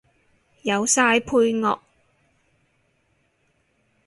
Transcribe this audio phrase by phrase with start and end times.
[0.63, 1.79] 有晒配樂